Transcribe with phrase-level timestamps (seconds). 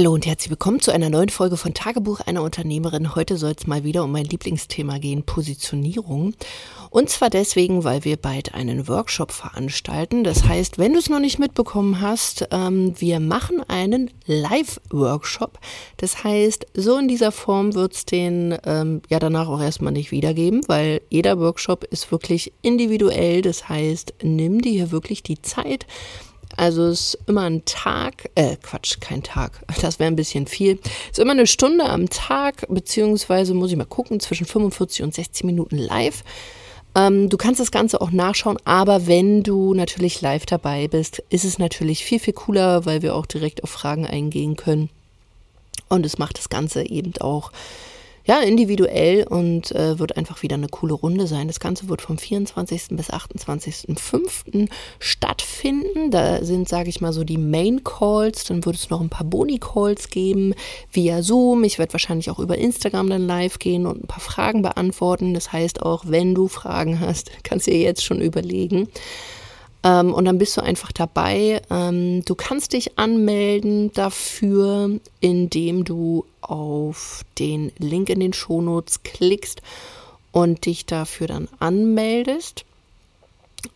[0.00, 3.14] Hallo und herzlich willkommen zu einer neuen Folge von Tagebuch einer Unternehmerin.
[3.14, 6.32] Heute soll es mal wieder um mein Lieblingsthema gehen, Positionierung.
[6.88, 10.24] Und zwar deswegen, weil wir bald einen Workshop veranstalten.
[10.24, 15.58] Das heißt, wenn du es noch nicht mitbekommen hast, ähm, wir machen einen Live-Workshop.
[15.98, 20.12] Das heißt, so in dieser Form wird es den ähm, ja danach auch erstmal nicht
[20.12, 23.42] wiedergeben, weil jeder Workshop ist wirklich individuell.
[23.42, 25.84] Das heißt, nimm dir hier wirklich die Zeit
[26.56, 30.78] also es ist immer ein Tag, äh, Quatsch, kein Tag, das wäre ein bisschen viel.
[31.10, 35.14] Es ist immer eine Stunde am Tag, beziehungsweise muss ich mal gucken, zwischen 45 und
[35.14, 36.24] 60 Minuten live.
[36.94, 41.44] Ähm, du kannst das Ganze auch nachschauen, aber wenn du natürlich live dabei bist, ist
[41.44, 44.90] es natürlich viel, viel cooler, weil wir auch direkt auf Fragen eingehen können.
[45.88, 47.52] Und es macht das Ganze eben auch
[48.24, 51.48] ja, individuell und äh, wird einfach wieder eine coole Runde sein.
[51.48, 52.88] Das Ganze wird vom 24.
[52.90, 54.68] bis 28.05.
[54.98, 56.10] stattfinden.
[56.10, 58.44] Da sind, sage ich mal, so die Main Calls.
[58.44, 60.54] Dann wird es noch ein paar Boni Calls geben
[60.92, 61.64] via Zoom.
[61.64, 65.34] Ich werde wahrscheinlich auch über Instagram dann live gehen und ein paar Fragen beantworten.
[65.34, 68.88] Das heißt auch, wenn du Fragen hast, kannst du dir jetzt schon überlegen.
[69.82, 71.62] Ähm, und dann bist du einfach dabei.
[71.70, 79.62] Ähm, du kannst dich anmelden dafür, indem du auf den Link in den Shownotes klickst
[80.32, 82.64] und dich dafür dann anmeldest.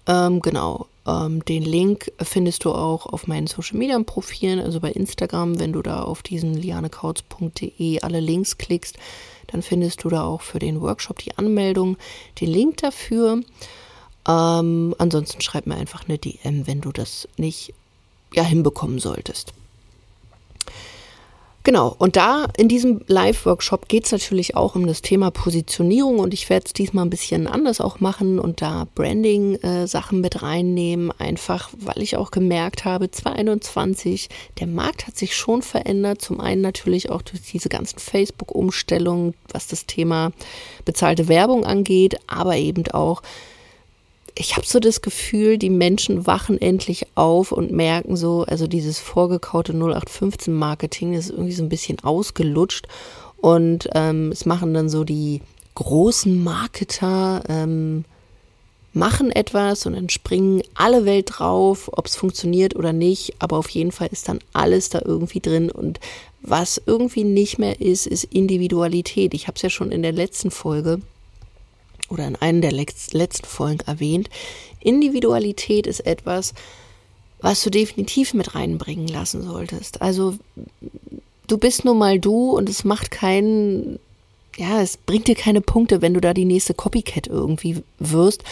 [0.06, 0.86] Ähm, genau.
[1.06, 5.72] Ähm, den Link findest du auch auf meinen Social Media Profilen, also bei Instagram, wenn
[5.72, 8.96] du da auf diesen lianekautz.de alle Links klickst,
[9.48, 11.96] dann findest du da auch für den Workshop die Anmeldung,
[12.40, 13.40] den Link dafür.
[14.28, 17.74] Ähm, ansonsten schreib mir einfach eine DM, wenn du das nicht
[18.32, 19.52] ja, hinbekommen solltest.
[21.66, 26.34] Genau, und da in diesem Live-Workshop geht es natürlich auch um das Thema Positionierung und
[26.34, 31.10] ich werde es diesmal ein bisschen anders auch machen und da Branding-Sachen äh, mit reinnehmen,
[31.12, 34.28] einfach weil ich auch gemerkt habe, 2021,
[34.60, 36.20] der Markt hat sich schon verändert.
[36.20, 40.32] Zum einen natürlich auch durch diese ganzen Facebook-Umstellungen, was das Thema
[40.84, 43.22] bezahlte Werbung angeht, aber eben auch
[44.36, 48.98] ich habe so das Gefühl, die Menschen wachen endlich auf und merken so, also dieses
[48.98, 52.88] vorgekaute 0815 Marketing ist irgendwie so ein bisschen ausgelutscht
[53.36, 55.40] und ähm, es machen dann so die
[55.76, 58.04] großen Marketer, ähm,
[58.92, 63.68] machen etwas und dann springen alle Welt drauf, ob es funktioniert oder nicht, aber auf
[63.68, 66.00] jeden Fall ist dann alles da irgendwie drin und
[66.42, 69.32] was irgendwie nicht mehr ist, ist Individualität.
[69.32, 71.00] Ich habe es ja schon in der letzten Folge
[72.08, 74.28] oder in einer der letzten Folgen erwähnt,
[74.80, 76.54] Individualität ist etwas,
[77.40, 80.02] was du definitiv mit reinbringen lassen solltest.
[80.02, 80.36] Also
[81.46, 83.98] du bist nun mal du und es macht keinen,
[84.56, 88.44] ja, es bringt dir keine Punkte, wenn du da die nächste Copycat irgendwie wirst.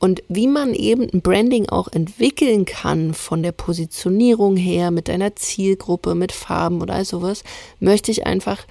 [0.00, 5.34] Und wie man eben ein Branding auch entwickeln kann von der Positionierung her, mit deiner
[5.36, 7.42] Zielgruppe, mit Farben oder all sowas,
[7.80, 8.66] möchte ich einfach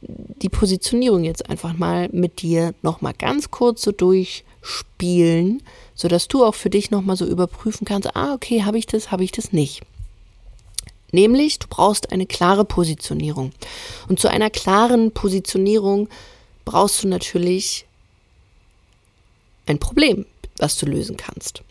[0.00, 5.62] die Positionierung jetzt einfach mal mit dir nochmal ganz kurz so durchspielen,
[5.94, 9.24] sodass du auch für dich nochmal so überprüfen kannst, ah, okay, habe ich das, habe
[9.24, 9.82] ich das nicht.
[11.10, 13.52] Nämlich, du brauchst eine klare Positionierung.
[14.08, 16.08] Und zu einer klaren Positionierung
[16.64, 17.86] brauchst du natürlich
[19.66, 20.26] ein Problem,
[20.58, 21.62] was du lösen kannst.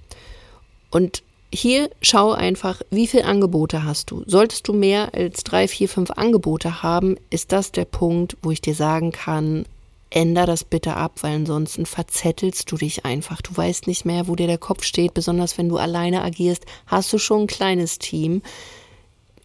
[0.89, 1.21] Und
[1.53, 4.23] hier schau einfach, wie viele Angebote hast du.
[4.25, 8.61] Solltest du mehr als drei, vier, fünf Angebote haben, ist das der Punkt, wo ich
[8.61, 9.65] dir sagen kann,
[10.09, 13.41] änder das bitte ab, weil ansonsten verzettelst du dich einfach.
[13.41, 17.11] Du weißt nicht mehr, wo dir der Kopf steht, besonders wenn du alleine agierst, hast
[17.11, 18.41] du schon ein kleines Team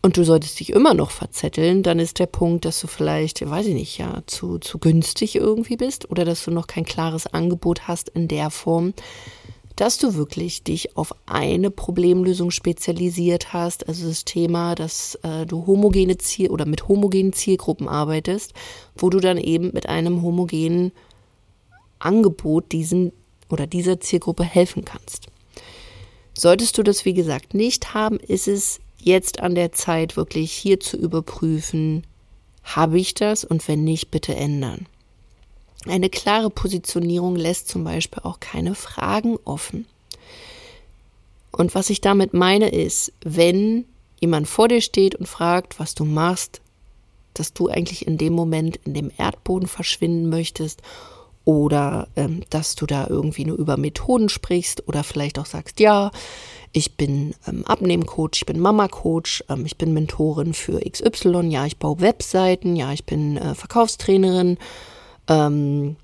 [0.03, 3.67] und du solltest dich immer noch verzetteln, dann ist der Punkt, dass du vielleicht, weiß
[3.67, 7.87] ich nicht, ja, zu, zu günstig irgendwie bist oder dass du noch kein klares Angebot
[7.87, 8.95] hast in der Form,
[9.77, 15.66] dass du wirklich dich auf eine Problemlösung spezialisiert hast, also das Thema, dass äh, du
[15.66, 18.53] homogene Ziel oder mit homogenen Zielgruppen arbeitest,
[18.97, 20.93] wo du dann eben mit einem homogenen
[21.99, 23.12] Angebot diesen
[23.49, 25.27] oder dieser Zielgruppe helfen kannst.
[26.34, 30.81] Solltest du das, wie gesagt, nicht haben, ist es jetzt an der Zeit, wirklich hier
[30.81, 32.04] zu überprüfen,
[32.63, 34.86] habe ich das und wenn nicht, bitte ändern.
[35.87, 39.87] Eine klare Positionierung lässt zum Beispiel auch keine Fragen offen.
[41.51, 43.84] Und was ich damit meine ist, wenn
[44.21, 46.61] jemand vor dir steht und fragt, was du machst,
[47.34, 50.83] dass du eigentlich in dem Moment in dem Erdboden verschwinden möchtest
[51.45, 56.11] oder ähm, dass du da irgendwie nur über Methoden sprichst oder vielleicht auch sagst, ja,
[56.73, 61.79] ich bin ähm, Abnehmcoach, ich bin Mama-Coach, ähm, ich bin Mentorin für XY, ja, ich
[61.79, 64.59] baue Webseiten, ja, ich bin äh, Verkaufstrainerin,
[65.28, 65.97] ähm,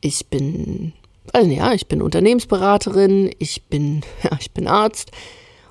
[0.00, 0.92] ich bin,
[1.32, 5.10] also ja, ich bin Unternehmensberaterin, ich bin, ja, ich bin Arzt.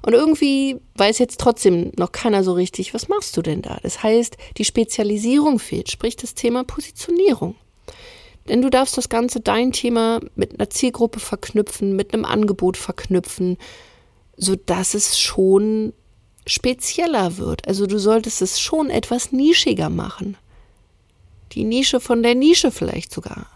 [0.02, 3.80] Und irgendwie weiß jetzt trotzdem noch keiner so richtig, was machst du denn da?
[3.82, 7.56] Das heißt, die Spezialisierung fehlt, sprich das Thema Positionierung.
[8.48, 13.58] Denn du darfst das Ganze, dein Thema, mit einer Zielgruppe verknüpfen, mit einem Angebot verknüpfen,
[14.38, 15.94] sodass es schon
[16.46, 17.68] spezieller wird.
[17.68, 20.38] Also du solltest es schon etwas nischiger machen.
[21.52, 23.48] Die Nische von der Nische vielleicht sogar.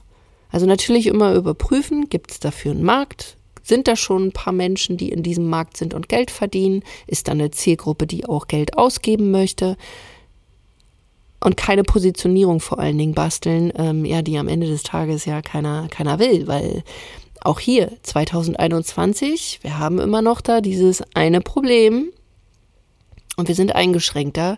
[0.52, 3.38] Also natürlich immer überprüfen, gibt es dafür einen Markt?
[3.62, 6.84] Sind da schon ein paar Menschen, die in diesem Markt sind und Geld verdienen?
[7.06, 9.78] Ist da eine Zielgruppe, die auch Geld ausgeben möchte?
[11.40, 15.42] Und keine Positionierung vor allen Dingen basteln, ähm, ja, die am Ende des Tages ja
[15.42, 16.84] keiner, keiner will, weil
[17.42, 22.10] auch hier 2021, wir haben immer noch da dieses eine Problem
[23.38, 24.58] und wir sind eingeschränkter.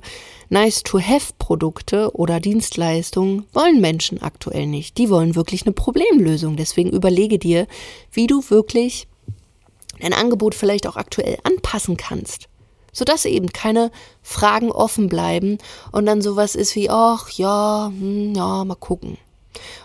[0.51, 4.97] Nice-to-have-Produkte oder Dienstleistungen wollen Menschen aktuell nicht.
[4.97, 6.57] Die wollen wirklich eine Problemlösung.
[6.57, 7.67] Deswegen überlege dir,
[8.11, 9.07] wie du wirklich
[10.01, 12.47] dein Angebot vielleicht auch aktuell anpassen kannst
[12.93, 13.89] sodass eben keine
[14.21, 15.59] Fragen offen bleiben
[15.93, 19.17] und dann sowas ist wie, ach ja, hm, ja, mal gucken.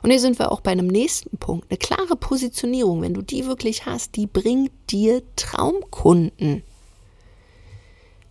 [0.02, 1.70] Und hier sind wir auch bei einem nächsten Punkt.
[1.70, 6.62] Eine klare Positionierung, wenn du die wirklich hast, die bringt dir Traumkunden.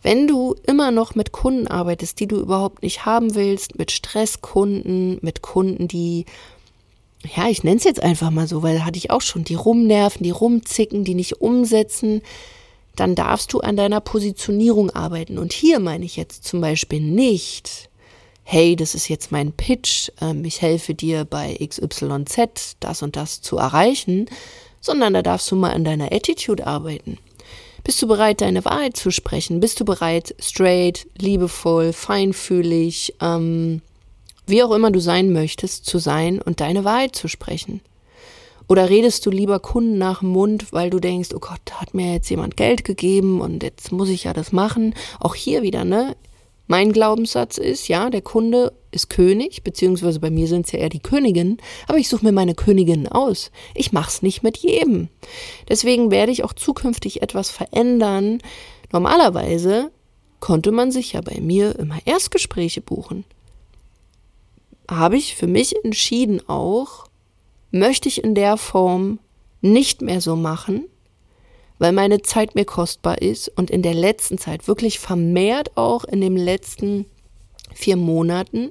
[0.05, 5.17] Wenn du immer noch mit Kunden arbeitest, die du überhaupt nicht haben willst, mit Stresskunden,
[5.23, 6.25] mit Kunden, die,
[7.35, 10.21] ja, ich nenne es jetzt einfach mal so, weil hatte ich auch schon, die rumnerven,
[10.21, 12.21] die rumzicken, die nicht umsetzen,
[12.95, 15.39] dann darfst du an deiner Positionierung arbeiten.
[15.39, 17.89] Und hier meine ich jetzt zum Beispiel nicht,
[18.43, 23.41] hey, das ist jetzt mein Pitch, ähm, ich helfe dir bei XYZ das und das
[23.41, 24.27] zu erreichen,
[24.81, 27.17] sondern da darfst du mal an deiner Attitude arbeiten.
[27.85, 29.59] Bist du bereit, deine Wahrheit zu sprechen?
[29.59, 33.83] Bist du bereit, straight, liebevoll, feinfühlig, ähm,
[34.47, 37.81] wie auch immer du sein möchtest, zu sein und deine Wahrheit zu sprechen?
[38.67, 42.13] Oder redest du lieber Kunden nach dem Mund, weil du denkst, oh Gott, hat mir
[42.13, 44.95] jetzt jemand Geld gegeben und jetzt muss ich ja das machen?
[45.19, 46.15] Auch hier wieder, ne?
[46.65, 50.89] Mein Glaubenssatz ist, ja, der Kunde ist König, beziehungsweise bei mir sind es ja eher
[50.89, 51.57] die Königinnen,
[51.87, 53.51] aber ich suche mir meine Königinnen aus.
[53.73, 55.09] Ich mach's nicht mit jedem.
[55.69, 58.39] Deswegen werde ich auch zukünftig etwas verändern.
[58.91, 59.91] Normalerweise
[60.39, 63.25] konnte man sich ja bei mir immer Erstgespräche buchen.
[64.89, 67.07] Habe ich für mich entschieden auch,
[67.71, 69.19] möchte ich in der Form
[69.61, 70.85] nicht mehr so machen,
[71.79, 76.21] weil meine Zeit mir kostbar ist und in der letzten Zeit, wirklich vermehrt auch in
[76.21, 77.05] den letzten
[77.73, 78.69] vier Monaten,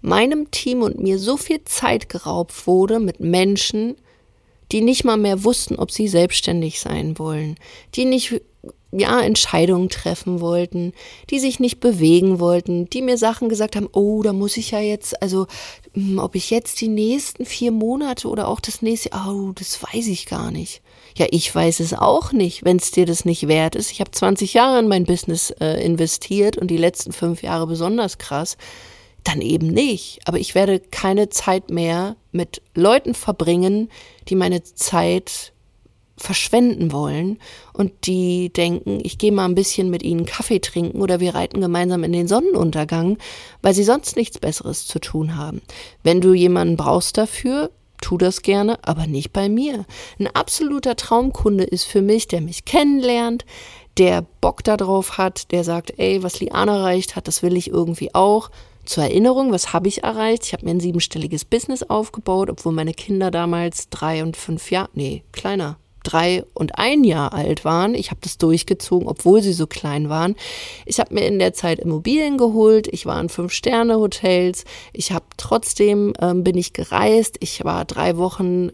[0.00, 3.96] meinem Team und mir so viel Zeit geraubt wurde mit Menschen,
[4.72, 7.56] die nicht mal mehr wussten, ob sie selbstständig sein wollen,
[7.94, 8.40] die nicht
[8.92, 10.92] ja, Entscheidungen treffen wollten,
[11.30, 14.80] die sich nicht bewegen wollten, die mir Sachen gesagt haben, oh, da muss ich ja
[14.80, 15.46] jetzt, also
[15.94, 20.08] hm, ob ich jetzt die nächsten vier Monate oder auch das nächste, oh, das weiß
[20.08, 20.82] ich gar nicht.
[21.16, 23.90] Ja, ich weiß es auch nicht, wenn es dir das nicht wert ist.
[23.90, 28.18] Ich habe 20 Jahre in mein Business äh, investiert und die letzten fünf Jahre besonders
[28.18, 28.56] krass.
[29.24, 30.20] Dann eben nicht.
[30.26, 33.90] Aber ich werde keine Zeit mehr mit Leuten verbringen,
[34.28, 35.52] die meine Zeit
[36.20, 37.38] verschwenden wollen
[37.72, 41.60] und die denken, ich gehe mal ein bisschen mit ihnen Kaffee trinken oder wir reiten
[41.60, 43.16] gemeinsam in den Sonnenuntergang,
[43.62, 45.62] weil sie sonst nichts Besseres zu tun haben.
[46.02, 47.70] Wenn du jemanden brauchst dafür,
[48.02, 49.86] tu das gerne, aber nicht bei mir.
[50.18, 53.44] Ein absoluter Traumkunde ist für mich, der mich kennenlernt,
[53.96, 58.14] der Bock darauf hat, der sagt, ey, was Liana erreicht hat, das will ich irgendwie
[58.14, 58.50] auch.
[58.90, 60.46] Zur Erinnerung, was habe ich erreicht?
[60.46, 64.90] Ich habe mir ein siebenstelliges Business aufgebaut, obwohl meine Kinder damals drei und fünf Jahre,
[64.94, 67.94] nee, kleiner, drei und ein Jahr alt waren.
[67.94, 70.34] Ich habe das durchgezogen, obwohl sie so klein waren.
[70.86, 72.88] Ich habe mir in der Zeit Immobilien geholt.
[72.88, 74.64] Ich war in Fünf-Sterne-Hotels.
[74.92, 77.36] Ich habe trotzdem, ähm, bin ich gereist.
[77.38, 78.72] Ich war drei Wochen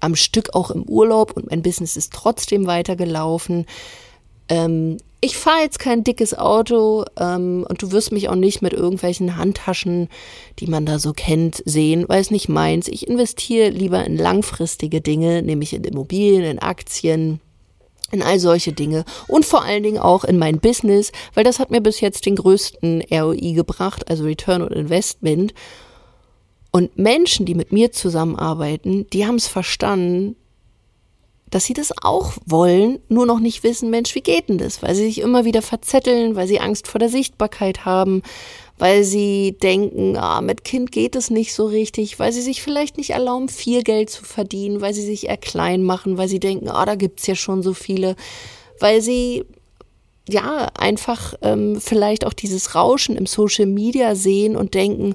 [0.00, 3.64] am Stück auch im Urlaub und mein Business ist trotzdem weitergelaufen.
[4.48, 8.72] Ähm, ich fahre jetzt kein dickes Auto ähm, und du wirst mich auch nicht mit
[8.72, 10.08] irgendwelchen Handtaschen,
[10.60, 12.86] die man da so kennt, sehen, weil es nicht meins.
[12.86, 17.40] Ich investiere lieber in langfristige Dinge, nämlich in Immobilien, in Aktien,
[18.12, 21.72] in all solche Dinge und vor allen Dingen auch in mein Business, weil das hat
[21.72, 25.54] mir bis jetzt den größten ROI gebracht, also Return on Investment.
[26.70, 30.36] Und Menschen, die mit mir zusammenarbeiten, die haben es verstanden,
[31.50, 34.82] dass sie das auch wollen, nur noch nicht wissen, Mensch, wie geht denn das?
[34.82, 38.22] Weil sie sich immer wieder verzetteln, weil sie Angst vor der Sichtbarkeit haben,
[38.78, 42.98] weil sie denken, ah, mit Kind geht es nicht so richtig, weil sie sich vielleicht
[42.98, 46.68] nicht erlauben, viel Geld zu verdienen, weil sie sich eher klein machen, weil sie denken,
[46.68, 48.16] ah, da gibt's ja schon so viele,
[48.80, 49.44] weil sie
[50.28, 55.14] ja einfach ähm, vielleicht auch dieses Rauschen im Social Media sehen und denken,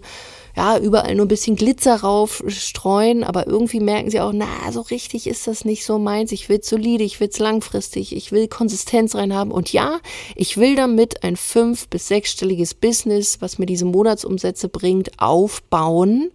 [0.56, 4.82] ja, überall nur ein bisschen Glitzer rauf streuen, aber irgendwie merken sie auch, na, so
[4.82, 6.32] richtig ist das nicht so meins.
[6.32, 9.54] Ich will's solide, ich will's langfristig, ich will Konsistenz reinhaben.
[9.54, 10.00] Und ja,
[10.36, 16.32] ich will damit ein fünf- bis sechsstelliges Business, was mir diese Monatsumsätze bringt, aufbauen.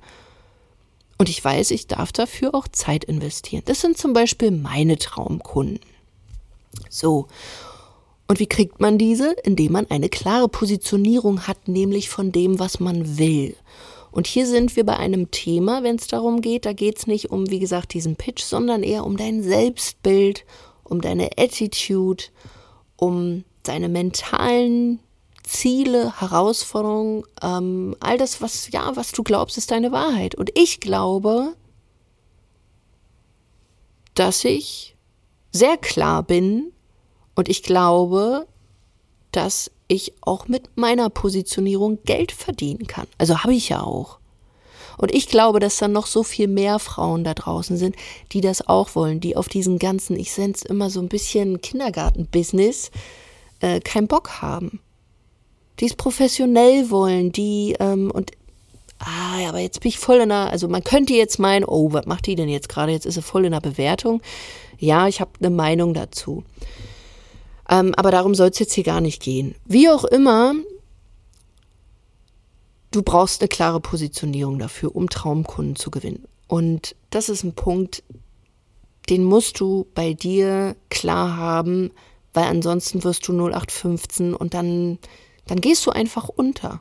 [1.19, 3.63] Und ich weiß, ich darf dafür auch Zeit investieren.
[3.67, 5.81] Das sind zum Beispiel meine Traumkunden.
[6.91, 7.27] So.
[8.29, 9.33] Und wie kriegt man diese?
[9.45, 13.55] Indem man eine klare Positionierung hat, nämlich von dem, was man will.
[14.17, 17.31] Und hier sind wir bei einem Thema, wenn es darum geht, da geht es nicht
[17.31, 20.47] um, wie gesagt, diesen Pitch, sondern eher um dein Selbstbild,
[20.85, 22.25] um deine Attitude,
[22.97, 25.01] um deine mentalen
[25.43, 30.35] Ziele, Herausforderungen, ähm, all das, was, ja, was du glaubst, ist deine Wahrheit.
[30.35, 31.53] Und ich glaube,
[34.15, 34.97] dass ich
[35.53, 36.73] sehr klar bin
[37.35, 38.47] und ich glaube,
[39.31, 43.07] dass ich auch mit meiner Positionierung Geld verdienen kann.
[43.19, 44.19] Also habe ich ja auch.
[44.99, 47.97] Und ich glaube, dass da noch so viel mehr Frauen da draußen sind,
[48.33, 51.61] die das auch wollen, die auf diesen ganzen, ich sende es immer so ein bisschen
[51.61, 52.91] Kindergarten-Business,
[53.61, 54.81] äh, keinen Bock haben.
[55.81, 58.33] Die es professionell wollen, die, ähm, und,
[58.99, 61.93] ah, ja, aber jetzt bin ich voll in der, also man könnte jetzt meinen, oh,
[61.93, 62.93] was macht die denn jetzt gerade?
[62.93, 64.23] Jetzt ist sie voll in der Bewertung.
[64.79, 66.45] Ja, ich habe eine Meinung dazu.
[67.69, 69.55] Ähm, aber darum soll es jetzt hier gar nicht gehen.
[69.65, 70.55] Wie auch immer,
[72.91, 76.27] du brauchst eine klare Positionierung dafür, um Traumkunden zu gewinnen.
[76.49, 78.03] Und das ist ein Punkt,
[79.09, 81.91] den musst du bei dir klar haben,
[82.35, 84.99] weil ansonsten wirst du 0815 und dann,
[85.47, 86.81] dann gehst du einfach unter.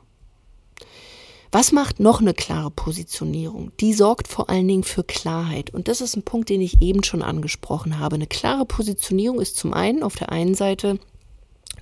[1.52, 3.72] Was macht noch eine klare Positionierung?
[3.80, 5.70] Die sorgt vor allen Dingen für Klarheit.
[5.70, 8.16] Und das ist ein Punkt, den ich eben schon angesprochen habe.
[8.16, 10.98] Eine klare Positionierung ist zum einen auf der einen Seite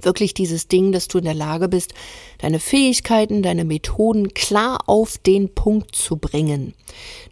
[0.03, 1.95] wirklich dieses Ding, dass du in der Lage bist,
[2.39, 6.75] deine Fähigkeiten, deine Methoden klar auf den Punkt zu bringen,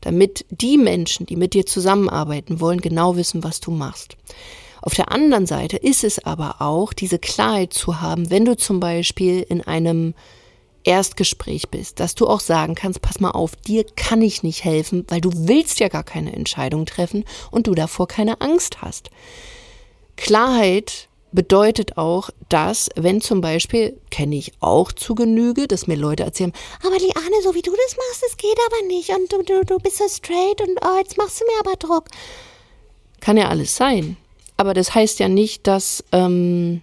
[0.01, 4.17] damit die Menschen, die mit dir zusammenarbeiten wollen, genau wissen, was du machst.
[4.81, 8.81] Auf der anderen Seite ist es aber auch, diese Klarheit zu haben, wenn du zum
[8.81, 10.15] Beispiel in einem
[10.85, 15.05] Erstgespräch bist, dass du auch sagen kannst, pass mal auf, dir kann ich nicht helfen,
[15.09, 19.11] weil du willst ja gar keine Entscheidung treffen und du davor keine Angst hast.
[20.17, 26.25] Klarheit bedeutet auch, dass, wenn zum Beispiel, kenne ich auch zu Genüge, dass mir Leute
[26.25, 26.53] erzählen,
[26.85, 29.79] aber Liane, so wie du das machst, das geht aber nicht und du, du, du
[29.79, 32.09] bist so straight und oh, jetzt machst du mir aber Druck.
[33.21, 34.17] Kann ja alles sein.
[34.57, 36.83] Aber das heißt ja nicht, dass, ähm,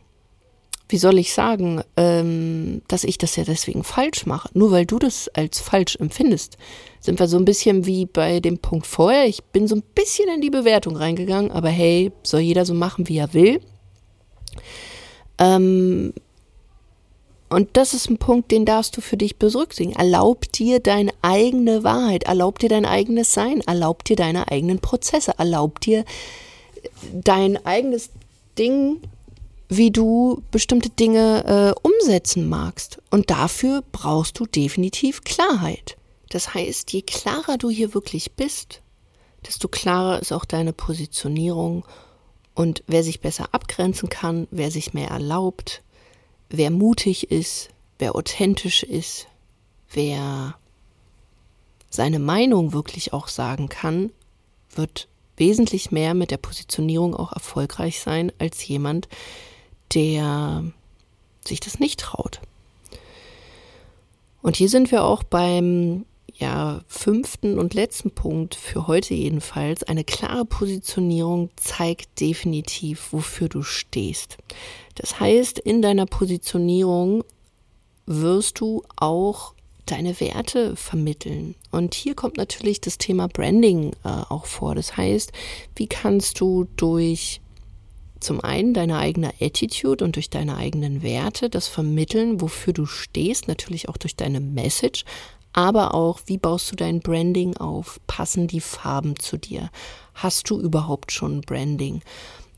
[0.89, 4.49] wie soll ich sagen, ähm, dass ich das ja deswegen falsch mache.
[4.53, 6.57] Nur weil du das als falsch empfindest,
[6.99, 9.27] sind wir so ein bisschen wie bei dem Punkt vorher.
[9.27, 13.07] Ich bin so ein bisschen in die Bewertung reingegangen, aber hey, soll jeder so machen,
[13.07, 13.61] wie er will.
[15.37, 16.11] Ähm,
[17.49, 19.97] und das ist ein Punkt, den darfst du für dich berücksichtigen.
[19.99, 25.33] Erlaub dir deine eigene Wahrheit, erlaub dir dein eigenes Sein, erlaub dir deine eigenen Prozesse,
[25.37, 26.03] erlaub dir
[27.13, 28.09] dein eigenes
[28.57, 29.01] Ding
[29.69, 32.99] wie du bestimmte Dinge äh, umsetzen magst.
[33.11, 35.95] Und dafür brauchst du definitiv Klarheit.
[36.29, 38.81] Das heißt, je klarer du hier wirklich bist,
[39.45, 41.85] desto klarer ist auch deine Positionierung
[42.55, 45.81] und wer sich besser abgrenzen kann, wer sich mehr erlaubt,
[46.49, 49.27] wer mutig ist, wer authentisch ist,
[49.91, 50.55] wer
[51.89, 54.11] seine Meinung wirklich auch sagen kann,
[54.75, 55.07] wird
[55.37, 59.07] wesentlich mehr mit der Positionierung auch erfolgreich sein als jemand,
[59.93, 60.63] der
[61.45, 62.39] sich das nicht traut.
[64.41, 66.05] Und hier sind wir auch beim
[66.39, 69.83] ja, fünften und letzten Punkt für heute jedenfalls.
[69.83, 74.37] Eine klare Positionierung zeigt definitiv, wofür du stehst.
[74.95, 77.25] Das heißt, in deiner Positionierung
[78.05, 79.53] wirst du auch
[79.85, 81.55] deine Werte vermitteln.
[81.71, 84.75] Und hier kommt natürlich das Thema Branding äh, auch vor.
[84.75, 85.33] Das heißt,
[85.75, 87.41] wie kannst du durch
[88.19, 93.47] zum einen deine eigene Attitude und durch deine eigenen Werte, das Vermitteln, wofür du stehst,
[93.47, 95.05] natürlich auch durch deine Message,
[95.53, 97.99] aber auch, wie baust du dein Branding auf?
[98.07, 99.69] Passen die Farben zu dir?
[100.13, 102.01] Hast du überhaupt schon Branding?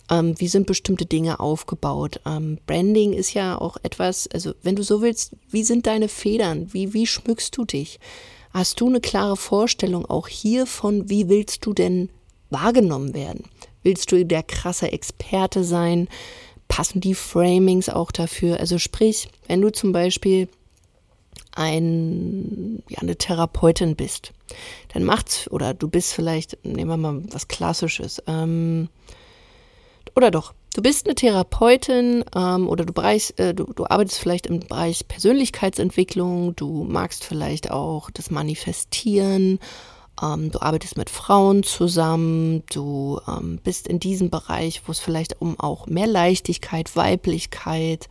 [0.10, 2.20] Ähm, wie sind bestimmte Dinge aufgebaut?
[2.26, 6.74] Ähm, Branding ist ja auch etwas, also wenn du so willst, wie sind deine Federn?
[6.74, 8.00] Wie, wie schmückst du dich?
[8.54, 12.10] Hast du eine klare Vorstellung auch hiervon, wie willst du denn
[12.50, 13.46] wahrgenommen werden?
[13.84, 16.08] Willst du der krasse Experte sein?
[16.68, 18.60] Passen die Framings auch dafür?
[18.60, 20.48] Also sprich, wenn du zum Beispiel
[21.54, 24.32] ein, ja, eine Therapeutin bist,
[24.94, 28.90] dann macht's, oder du bist vielleicht, nehmen wir mal was Klassisches, ähm,
[30.16, 34.48] oder doch, Du bist eine Therapeutin ähm, oder du, bereich, äh, du, du arbeitest vielleicht
[34.48, 39.60] im Bereich Persönlichkeitsentwicklung, du magst vielleicht auch das Manifestieren,
[40.22, 45.42] ähm, du arbeitest mit Frauen zusammen, du ähm, bist in diesem Bereich, wo es vielleicht
[45.42, 48.08] um auch mehr Leichtigkeit, Weiblichkeit,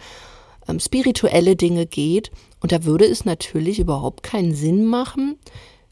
[0.69, 2.31] ähm, spirituelle Dinge geht.
[2.61, 5.39] Und da würde es natürlich überhaupt keinen Sinn machen,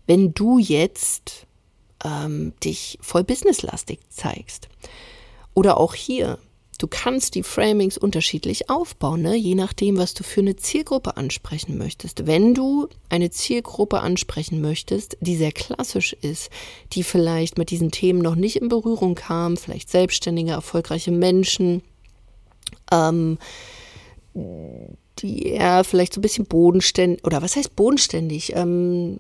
[0.07, 1.47] wenn du jetzt
[2.05, 4.69] ähm, dich voll businesslastig zeigst.
[5.55, 6.39] Oder auch hier,
[6.79, 9.35] Du kannst die Framings unterschiedlich aufbauen, ne?
[9.35, 12.29] je nachdem, was du für eine Zielgruppe ansprechen möchtest.
[12.29, 16.51] Wenn du eine Zielgruppe ansprechen möchtest, die sehr klassisch ist,
[16.93, 21.83] die vielleicht mit diesen Themen noch nicht in Berührung kam, vielleicht selbstständige, erfolgreiche Menschen,
[22.93, 23.39] ähm,
[24.35, 28.53] die eher vielleicht so ein bisschen bodenständig, oder was heißt bodenständig?
[28.55, 29.19] Ähm,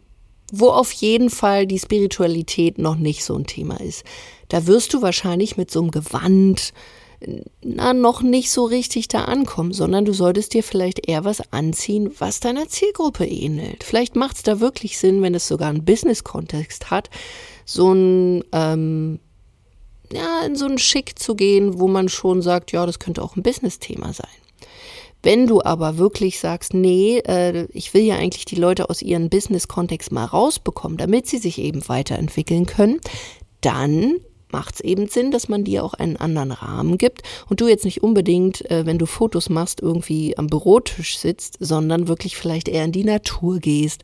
[0.52, 4.04] wo auf jeden Fall die Spiritualität noch nicht so ein Thema ist.
[4.48, 6.72] Da wirst du wahrscheinlich mit so einem Gewand,
[7.62, 12.12] na, noch nicht so richtig da ankommen, sondern du solltest dir vielleicht eher was anziehen,
[12.18, 13.82] was deiner Zielgruppe ähnelt.
[13.82, 17.10] Vielleicht macht es da wirklich Sinn, wenn es sogar einen Business-Kontext hat,
[17.64, 19.18] so ein, ähm,
[20.12, 23.36] ja, in so einen Schick zu gehen, wo man schon sagt, ja, das könnte auch
[23.36, 24.28] ein Business-Thema sein.
[25.22, 29.28] Wenn du aber wirklich sagst, nee, äh, ich will ja eigentlich die Leute aus ihrem
[29.28, 33.00] Business-Kontext mal rausbekommen, damit sie sich eben weiterentwickeln können,
[33.60, 34.20] dann
[34.52, 37.84] macht es eben Sinn, dass man dir auch einen anderen Rahmen gibt und du jetzt
[37.84, 42.84] nicht unbedingt, äh, wenn du Fotos machst, irgendwie am Bürotisch sitzt, sondern wirklich vielleicht eher
[42.84, 44.02] in die Natur gehst.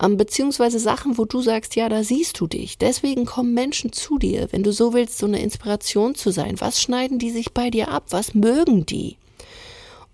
[0.00, 2.78] Ähm, beziehungsweise Sachen, wo du sagst, ja, da siehst du dich.
[2.78, 6.60] Deswegen kommen Menschen zu dir, wenn du so willst, so eine Inspiration zu sein.
[6.60, 8.04] Was schneiden die sich bei dir ab?
[8.10, 9.16] Was mögen die?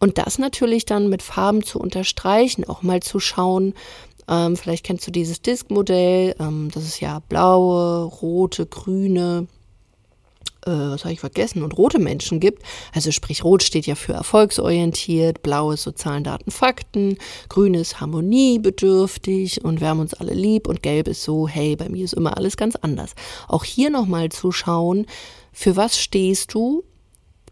[0.01, 3.75] Und das natürlich dann mit Farben zu unterstreichen, auch mal zu schauen,
[4.29, 9.47] ähm, vielleicht kennst du dieses Disk-Modell, ähm, das ist ja blaue, rote, grüne,
[10.67, 12.63] äh, was habe ich vergessen, und rote Menschen gibt.
[12.95, 17.19] Also sprich, rot steht ja für erfolgsorientiert, blau ist so Zahlen, Daten, Fakten,
[17.49, 21.89] grün ist harmoniebedürftig und wir haben uns alle lieb und gelb ist so, hey, bei
[21.89, 23.15] mir ist immer alles ganz anders.
[23.47, 25.07] Auch hier nochmal zu schauen,
[25.53, 26.85] für was stehst du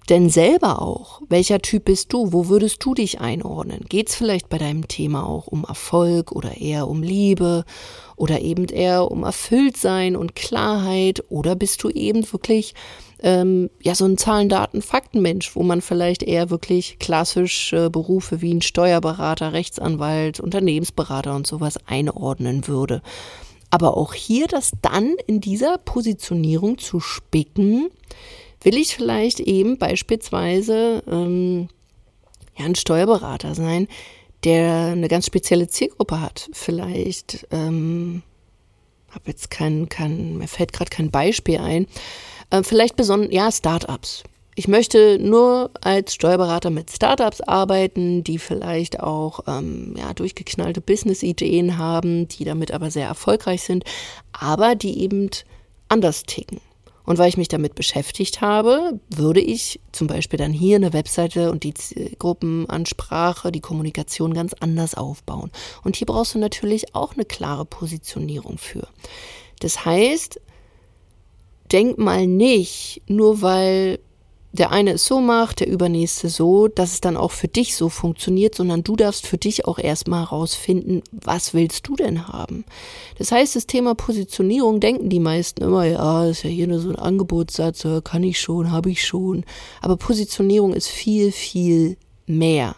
[0.07, 1.21] denn selber auch?
[1.29, 2.33] Welcher Typ bist du?
[2.33, 3.85] Wo würdest du dich einordnen?
[3.89, 7.65] Geht es vielleicht bei deinem Thema auch um Erfolg oder eher um Liebe
[8.17, 11.25] oder eben eher um Erfülltsein und Klarheit?
[11.29, 12.75] Oder bist du eben wirklich
[13.23, 18.55] ähm, ja so ein Zahlen, Daten, Faktenmensch, wo man vielleicht eher wirklich klassische Berufe wie
[18.55, 23.03] ein Steuerberater, Rechtsanwalt, Unternehmensberater und sowas einordnen würde?
[23.71, 27.91] Aber auch hier das dann in dieser Positionierung zu spicken,
[28.63, 31.69] will ich vielleicht eben beispielsweise ähm,
[32.57, 33.89] ja, ein Steuerberater sein,
[34.45, 36.49] der eine ganz spezielle Zielgruppe hat.
[36.53, 38.23] Vielleicht, ähm,
[39.11, 41.87] habe jetzt kein, kein, mir fällt gerade kein Beispiel ein.
[42.51, 44.23] Äh, vielleicht besonders, ja, Startups.
[44.55, 51.77] Ich möchte nur als Steuerberater mit Startups arbeiten, die vielleicht auch ähm, ja, durchgeknallte Business-Ideen
[51.77, 53.85] haben, die damit aber sehr erfolgreich sind,
[54.33, 55.29] aber die eben
[55.89, 56.61] anders ticken.
[57.07, 61.51] Und weil ich mich damit beschäftigt habe, würde ich zum Beispiel dann hier eine Webseite
[61.51, 61.73] und die
[62.19, 65.51] Gruppenansprache, die Kommunikation ganz anders aufbauen.
[65.85, 68.89] Und hier brauchst du natürlich auch eine klare Positionierung für.
[69.61, 70.41] Das heißt,
[71.73, 74.01] denk mal nicht, nur weil
[74.59, 77.89] der eine es so macht, der übernächste so, dass es dann auch für dich so
[77.89, 82.65] funktioniert, sondern du darfst für dich auch erstmal herausfinden, was willst du denn haben.
[83.19, 86.89] Das heißt, das Thema Positionierung denken die meisten immer, ja, ist ja hier nur so
[86.89, 89.45] ein Angebotssatz, kann ich schon, habe ich schon.
[89.81, 92.75] Aber Positionierung ist viel, viel mehr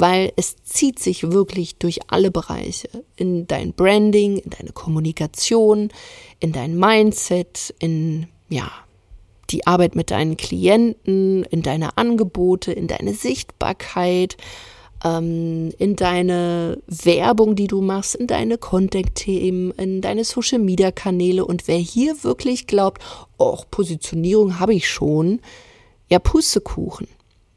[0.00, 2.88] weil es zieht sich wirklich durch alle Bereiche.
[3.16, 5.90] In dein Branding, in deine Kommunikation,
[6.40, 8.72] in dein Mindset, in, ja,
[9.50, 14.36] die Arbeit mit deinen Klienten, in deine Angebote, in deine Sichtbarkeit,
[15.04, 21.44] ähm, in deine Werbung, die du machst, in deine Contact-Themen, in deine Social-Media-Kanäle.
[21.44, 23.02] Und wer hier wirklich glaubt,
[23.38, 25.40] oh, Positionierung habe ich schon,
[26.08, 27.08] ja, Pustekuchen.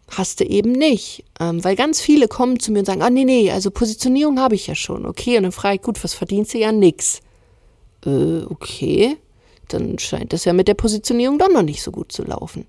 [0.10, 1.24] Hast du eben nicht.
[1.40, 4.56] Ähm, weil ganz viele kommen zu mir und sagen, ah, nee, nee, also Positionierung habe
[4.56, 5.06] ich ja schon.
[5.06, 7.22] Okay, und dann frage ich, gut, was verdienst du ja nix?
[8.06, 9.18] Äh, okay
[9.74, 12.66] dann scheint das ja mit der Positionierung doch noch nicht so gut zu laufen.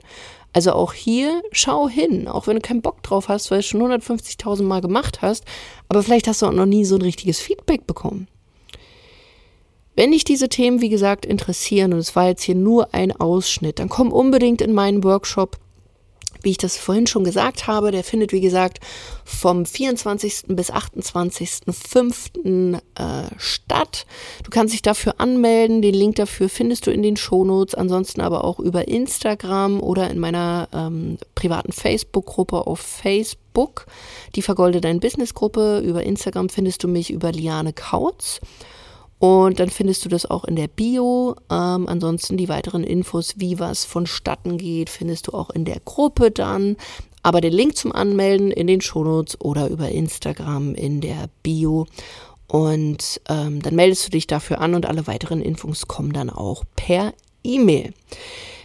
[0.52, 3.66] Also auch hier schau hin, auch wenn du keinen Bock drauf hast, weil du es
[3.66, 5.44] schon 150.000 Mal gemacht hast,
[5.88, 8.28] aber vielleicht hast du auch noch nie so ein richtiges Feedback bekommen.
[9.96, 13.78] Wenn dich diese Themen, wie gesagt, interessieren, und es war jetzt hier nur ein Ausschnitt,
[13.78, 15.58] dann komm unbedingt in meinen Workshop
[16.44, 18.80] wie ich das vorhin schon gesagt habe, der findet, wie gesagt,
[19.24, 20.44] vom 24.
[20.48, 22.80] bis 28.05.
[22.96, 24.06] Äh, statt.
[24.42, 25.82] Du kannst dich dafür anmelden.
[25.82, 27.74] Den Link dafür findest du in den Shownotes.
[27.74, 33.86] Ansonsten aber auch über Instagram oder in meiner ähm, privaten Facebook-Gruppe auf Facebook.
[34.34, 35.82] Die Vergolde dein Business-Gruppe.
[35.84, 38.40] Über Instagram findest du mich über Liane Kautz.
[39.24, 41.34] Und dann findest du das auch in der Bio.
[41.50, 46.30] Ähm, ansonsten die weiteren Infos, wie was vonstatten geht, findest du auch in der Gruppe
[46.30, 46.76] dann.
[47.22, 51.86] Aber den Link zum Anmelden in den Shownotes oder über Instagram in der Bio.
[52.48, 56.62] Und ähm, dann meldest du dich dafür an und alle weiteren Infos kommen dann auch
[56.76, 57.94] per E-Mail.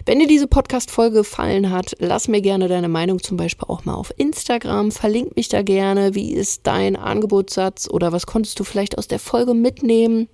[0.05, 3.93] Wenn dir diese Podcast-Folge gefallen hat, lass mir gerne deine Meinung zum Beispiel auch mal
[3.93, 4.91] auf Instagram.
[4.91, 6.15] Verlink mich da gerne.
[6.15, 10.27] Wie ist dein Angebotssatz oder was konntest du vielleicht aus der Folge mitnehmen?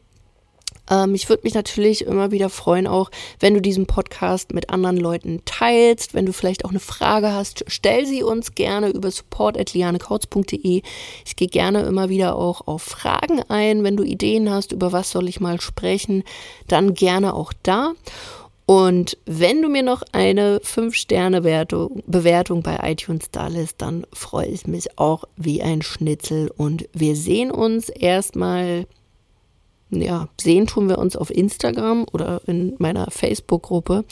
[0.90, 4.98] Ähm, ich würde mich natürlich immer wieder freuen, auch wenn du diesen Podcast mit anderen
[4.98, 6.14] Leuten teilst.
[6.14, 10.82] Wenn du vielleicht auch eine Frage hast, stell sie uns gerne über support.lianekautz.de.
[11.26, 13.84] Ich gehe gerne immer wieder auch auf Fragen ein.
[13.84, 16.24] Wenn du Ideen hast, über was soll ich mal sprechen,
[16.68, 17.94] dann gerne auch da.
[18.68, 24.98] Und wenn du mir noch eine 5-Sterne-Bewertung bei iTunes da lässt, dann freue ich mich
[24.98, 26.52] auch wie ein Schnitzel.
[26.58, 28.88] Und wir sehen uns erstmal
[29.90, 34.06] ja, sehen tun wir uns auf Instagram oder in meiner Facebook-Gruppe.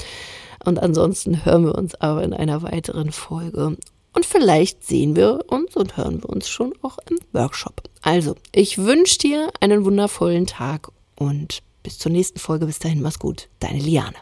[0.66, 3.78] Und ansonsten hören wir uns aber in einer weiteren Folge.
[4.14, 7.82] Und vielleicht sehen wir uns und hören wir uns schon auch im Workshop.
[8.02, 12.66] Also, ich wünsche dir einen wundervollen Tag und bis zur nächsten Folge.
[12.66, 13.50] Bis dahin, mach's gut.
[13.60, 14.16] Deine Liane.